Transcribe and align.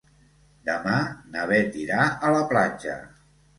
Demà 0.69 0.95
na 1.35 1.45
Beth 1.53 1.79
irà 1.83 2.09
a 2.31 2.35
la 2.39 2.43
platja. 2.55 2.99